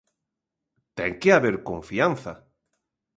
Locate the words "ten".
0.97-1.11